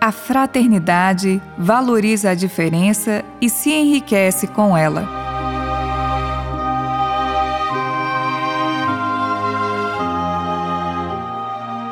a 0.00 0.12
fraternidade 0.12 1.40
valoriza 1.56 2.30
a 2.30 2.34
diferença 2.34 3.24
e 3.40 3.48
se 3.48 3.72
enriquece 3.72 4.46
com 4.46 4.76
ela. 4.76 5.08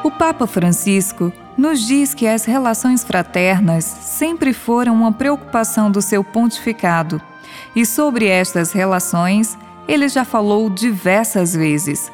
O 0.02 0.10
Papa 0.10 0.46
Francisco 0.46 1.32
nos 1.56 1.80
diz 1.80 2.14
que 2.14 2.26
as 2.26 2.44
relações 2.44 3.02
fraternas 3.04 3.84
sempre 3.84 4.52
foram 4.52 4.94
uma 4.94 5.12
preocupação 5.12 5.90
do 5.90 6.02
seu 6.02 6.22
pontificado, 6.22 7.20
e 7.74 7.86
sobre 7.86 8.26
estas 8.26 8.72
relações 8.72 9.56
ele 9.88 10.08
já 10.08 10.24
falou 10.24 10.68
diversas 10.68 11.54
vezes. 11.54 12.10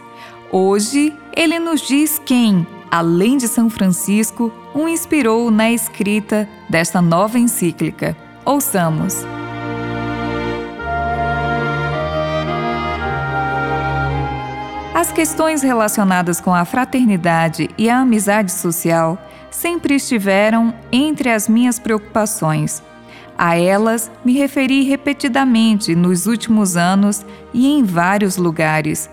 Hoje, 0.52 1.16
ele 1.34 1.58
nos 1.58 1.80
diz 1.80 2.20
quem, 2.24 2.66
além 2.90 3.36
de 3.36 3.46
São 3.46 3.70
Francisco, 3.70 4.52
o 4.74 4.88
inspirou 4.88 5.50
na 5.50 5.70
escrita 5.70 6.48
desta 6.68 7.00
nova 7.00 7.38
encíclica. 7.38 8.16
Ouçamos. 8.44 9.24
As 14.94 15.12
questões 15.12 15.62
relacionadas 15.62 16.40
com 16.40 16.54
a 16.54 16.64
fraternidade 16.64 17.70
e 17.78 17.88
a 17.88 18.00
amizade 18.00 18.52
social 18.52 19.18
sempre 19.50 19.94
estiveram 19.94 20.74
entre 20.92 21.30
as 21.30 21.48
minhas 21.48 21.78
preocupações. 21.78 22.82
A 23.38 23.56
elas 23.56 24.10
me 24.22 24.34
referi 24.34 24.82
repetidamente 24.82 25.94
nos 25.94 26.26
últimos 26.26 26.76
anos 26.76 27.24
e 27.54 27.66
em 27.68 27.82
vários 27.82 28.36
lugares. 28.36 29.08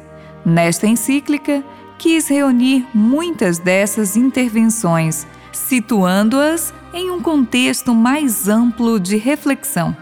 Nesta 0.46 0.88
encíclica, 0.88 1.64
quis 1.98 2.28
reunir 2.28 2.86
muitas 2.94 3.58
dessas 3.58 4.16
intervenções, 4.16 5.26
situando-as 5.52 6.74
em 6.94 7.12
um 7.12 7.22
contexto 7.22 7.94
mais 7.94 8.48
amplo 8.48 9.00
de 9.00 9.18
reflexão. 9.18 9.96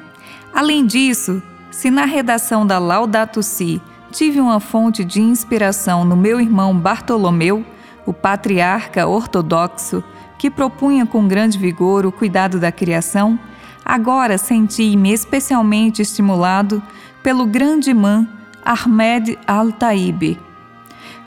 Além 0.53 0.85
disso, 0.85 1.41
se 1.71 1.89
na 1.89 2.05
redação 2.05 2.65
da 2.65 2.79
Laudato 2.79 3.41
Si 3.41 3.81
tive 4.11 4.39
uma 4.39 4.59
fonte 4.59 5.03
de 5.03 5.21
inspiração 5.21 6.05
no 6.05 6.15
meu 6.15 6.39
irmão 6.39 6.77
Bartolomeu, 6.77 7.65
o 8.05 8.13
patriarca 8.13 9.07
ortodoxo, 9.07 10.03
que 10.37 10.49
propunha 10.49 11.05
com 11.05 11.27
grande 11.27 11.57
vigor 11.57 12.05
o 12.05 12.11
cuidado 12.11 12.59
da 12.59 12.71
criação, 12.71 13.39
agora 13.83 14.37
senti-me 14.37 15.11
especialmente 15.11 16.01
estimulado 16.01 16.81
pelo 17.23 17.45
grande 17.45 17.89
imã 17.89 18.27
Ahmed 18.63 19.37
Al-Taib, 19.45 20.37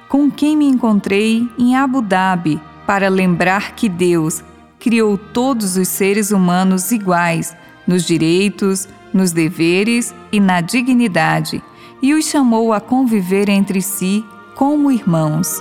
com 0.08 0.30
quem 0.30 0.56
me 0.56 0.66
encontrei 0.66 1.48
em 1.58 1.76
Abu 1.76 2.00
Dhabi 2.00 2.60
para 2.86 3.08
lembrar 3.08 3.72
que 3.72 3.88
Deus 3.88 4.42
criou 4.78 5.18
todos 5.18 5.76
os 5.76 5.88
seres 5.88 6.30
humanos 6.30 6.90
iguais 6.92 7.54
nos 7.86 8.04
direitos, 8.04 8.88
nos 9.12 9.32
deveres 9.32 10.14
e 10.32 10.40
na 10.40 10.60
dignidade 10.60 11.62
e 12.00 12.14
os 12.14 12.26
chamou 12.26 12.72
a 12.72 12.80
conviver 12.80 13.48
entre 13.48 13.82
si 13.82 14.24
como 14.54 14.91
irmãos. 14.91 15.60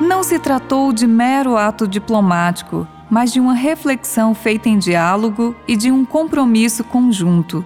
Não 0.00 0.22
se 0.22 0.38
tratou 0.38 0.92
de 0.92 1.06
mero 1.06 1.56
ato 1.56 1.86
diplomático, 1.86 2.86
mas 3.08 3.32
de 3.32 3.40
uma 3.40 3.54
reflexão 3.54 4.34
feita 4.34 4.68
em 4.68 4.78
diálogo 4.78 5.54
e 5.66 5.76
de 5.76 5.90
um 5.90 6.04
compromisso 6.04 6.84
conjunto. 6.84 7.64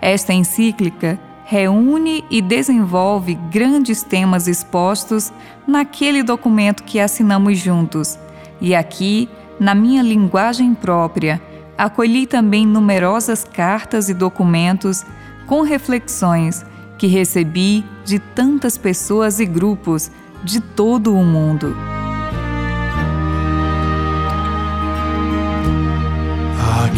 Esta 0.00 0.32
encíclica 0.32 1.18
reúne 1.44 2.24
e 2.30 2.42
desenvolve 2.42 3.34
grandes 3.50 4.02
temas 4.02 4.46
expostos 4.46 5.32
naquele 5.66 6.22
documento 6.22 6.82
que 6.82 7.00
assinamos 7.00 7.58
juntos. 7.58 8.18
E 8.60 8.74
aqui, 8.74 9.28
na 9.58 9.74
minha 9.74 10.02
linguagem 10.02 10.74
própria, 10.74 11.40
acolhi 11.76 12.26
também 12.26 12.66
numerosas 12.66 13.44
cartas 13.44 14.08
e 14.08 14.14
documentos 14.14 15.06
com 15.46 15.62
reflexões 15.62 16.66
que 16.98 17.06
recebi 17.06 17.84
de 18.04 18.18
tantas 18.18 18.76
pessoas 18.76 19.40
e 19.40 19.46
grupos 19.46 20.10
de 20.44 20.60
todo 20.60 21.14
o 21.14 21.24
mundo. 21.24 21.97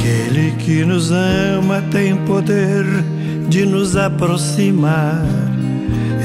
Aquele 0.01 0.53
que 0.53 0.83
nos 0.83 1.13
ama 1.13 1.83
tem 1.91 2.17
poder 2.25 2.87
de 3.51 3.67
nos 3.67 3.97
aproximar 3.97 5.23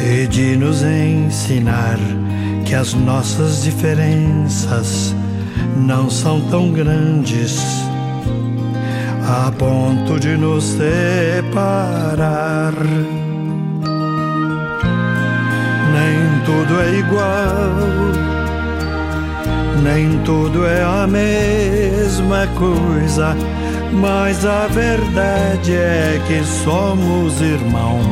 e 0.02 0.26
de 0.28 0.56
nos 0.56 0.82
ensinar 0.82 2.00
que 2.66 2.74
as 2.74 2.94
nossas 2.94 3.64
diferenças 3.64 5.14
não 5.76 6.10
são 6.10 6.40
tão 6.50 6.72
grandes 6.72 7.60
a 9.28 9.52
ponto 9.52 10.18
de 10.22 10.38
nos 10.38 10.64
separar. 10.64 11.52
Nem 15.92 16.40
tudo 16.46 16.80
é 16.80 17.00
igual 17.00 18.06
nem 19.86 20.18
tudo 20.24 20.66
é 20.66 20.82
a 20.82 21.06
mesma 22.26 22.48
coisa, 22.58 23.36
mas 23.94 24.46
a 24.46 24.68
verdade 24.68 25.74
é 25.74 26.20
que 26.28 26.44
somos 26.64 27.40
irmãos. 27.40 28.04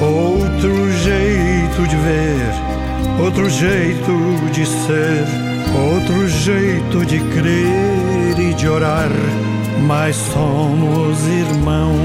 Outro 0.00 0.92
jeito 0.92 1.86
de 1.88 1.96
ver, 1.96 3.22
outro 3.22 3.48
jeito 3.48 4.12
de 4.52 4.66
ser, 4.66 5.24
outro 5.94 6.28
jeito 6.28 7.06
de 7.06 7.20
crer 7.20 8.38
e 8.38 8.54
de 8.54 8.68
orar, 8.68 9.10
mas 9.86 10.16
somos 10.16 11.24
irmãos. 11.28 11.96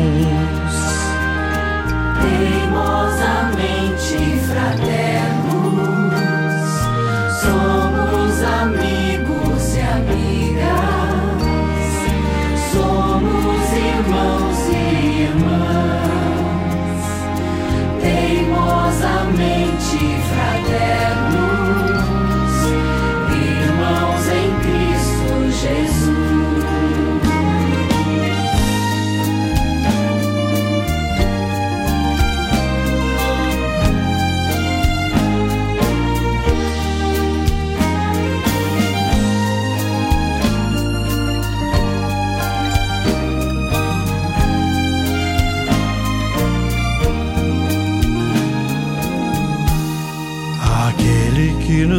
Teimosamente 2.22 3.11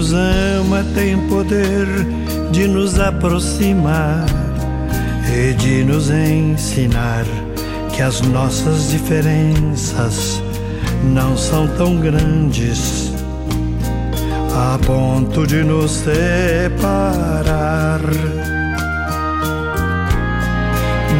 nos 0.03 0.13
ama 0.15 0.85
tem 0.97 1.17
poder 1.29 1.87
de 2.51 2.67
nos 2.67 2.99
aproximar 2.99 4.27
e 5.33 5.53
de 5.55 5.85
nos 5.85 6.11
ensinar 6.11 7.25
que 7.95 8.03
as 8.03 8.21
nossas 8.21 8.91
diferenças 8.91 10.43
não 11.05 11.37
são 11.37 11.69
tão 11.77 12.01
grandes 12.01 13.13
a 14.53 14.77
ponto 14.85 15.47
de 15.47 15.63
nos 15.63 15.93
separar. 15.93 16.21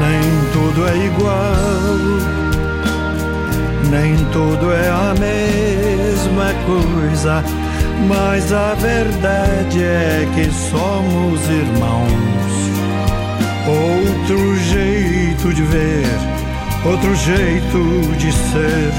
Nem 0.01 0.23
tudo 0.53 0.89
é 0.89 0.97
igual, 1.07 1.99
nem 3.89 4.17
tudo 4.33 4.73
é 4.73 4.89
a 4.89 5.15
mesma 5.15 6.53
coisa 6.67 7.45
mas 8.09 8.53
a 8.53 8.75
verdade 8.75 9.83
é 9.83 10.29
que 10.35 10.51
somos 10.71 11.41
irmãos. 11.49 12.33
Outro 13.67 14.57
jeito 14.59 15.55
de 15.55 15.63
ver, 15.63 16.07
outro 16.85 17.15
jeito 17.15 18.17
de 18.19 18.33
ser, 18.33 18.93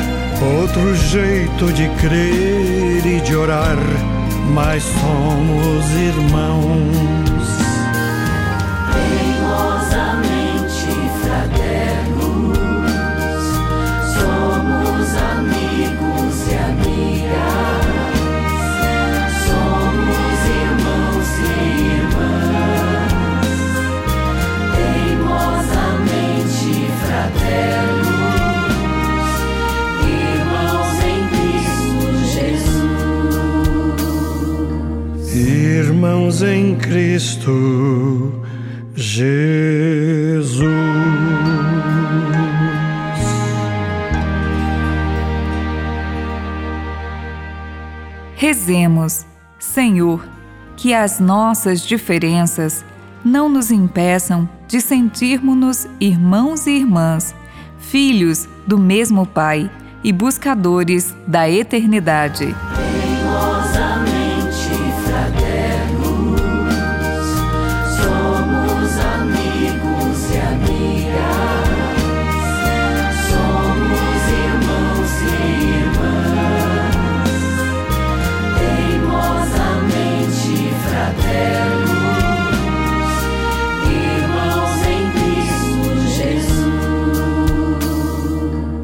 outro 0.59 0.95
jeito 0.95 1.73
de 1.73 1.89
crer 2.01 3.05
e 3.05 3.21
de 3.21 3.35
orar, 3.35 3.77
mas 4.53 4.83
somos 4.83 5.91
irmãos. 5.91 7.32
Em 36.43 36.75
Cristo 36.75 38.43
Jesus. 38.95 40.53
Rezemos, 48.35 49.25
Senhor, 49.57 50.27
que 50.75 50.93
as 50.93 51.19
nossas 51.19 51.81
diferenças 51.81 52.83
não 53.23 53.47
nos 53.47 53.71
impeçam 53.71 54.49
de 54.67 54.81
sentirmos-nos 54.81 55.87
irmãos 55.99 56.67
e 56.67 56.71
irmãs, 56.71 57.33
filhos 57.79 58.47
do 58.67 58.77
mesmo 58.77 59.25
Pai 59.25 59.71
e 60.03 60.11
buscadores 60.11 61.15
da 61.25 61.49
eternidade. 61.49 62.53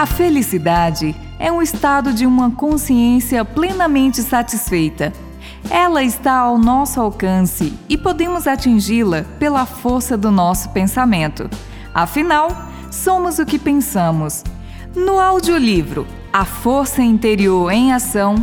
A 0.00 0.06
felicidade 0.06 1.14
é 1.38 1.52
um 1.52 1.60
estado 1.60 2.14
de 2.14 2.24
uma 2.24 2.50
consciência 2.52 3.44
plenamente 3.44 4.22
satisfeita. 4.22 5.12
Ela 5.68 6.02
está 6.02 6.38
ao 6.38 6.56
nosso 6.56 6.98
alcance 6.98 7.74
e 7.86 7.98
podemos 7.98 8.46
atingi-la 8.46 9.26
pela 9.38 9.66
força 9.66 10.16
do 10.16 10.30
nosso 10.30 10.70
pensamento. 10.70 11.50
Afinal, 11.92 12.48
somos 12.90 13.38
o 13.38 13.44
que 13.44 13.58
pensamos. 13.58 14.42
No 14.96 15.20
audiolivro 15.20 16.06
A 16.32 16.46
Força 16.46 17.02
Interior 17.02 17.70
em 17.70 17.92
Ação, 17.92 18.36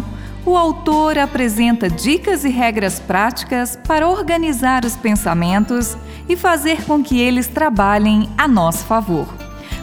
o 0.45 0.55
autor 0.55 1.17
apresenta 1.17 1.89
dicas 1.89 2.45
e 2.45 2.49
regras 2.49 2.99
práticas 2.99 3.75
para 3.87 4.07
organizar 4.07 4.85
os 4.85 4.95
pensamentos 4.95 5.97
e 6.29 6.37
fazer 6.37 6.83
com 6.83 7.03
que 7.03 7.19
eles 7.19 7.47
trabalhem 7.47 8.29
a 8.37 8.47
nosso 8.47 8.85
favor. 8.85 9.27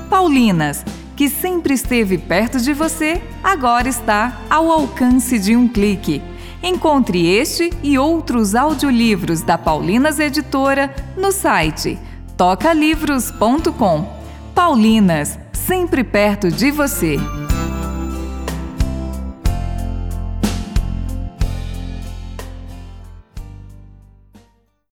Paulinas 0.08 0.84
que 1.16 1.28
sempre 1.28 1.74
esteve 1.74 2.18
perto 2.18 2.58
de 2.58 2.72
você, 2.72 3.22
agora 3.42 3.88
está 3.88 4.40
ao 4.50 4.70
alcance 4.70 5.38
de 5.38 5.56
um 5.56 5.68
clique. 5.68 6.22
Encontre 6.62 7.26
este 7.26 7.70
e 7.82 7.98
outros 7.98 8.54
audiolivros 8.54 9.42
da 9.42 9.58
Paulinas 9.58 10.18
Editora 10.18 10.94
no 11.16 11.30
site 11.30 11.98
tocalivros.com. 12.36 14.08
Paulinas, 14.54 15.38
sempre 15.52 16.02
perto 16.02 16.50
de 16.50 16.70
você. 16.70 17.16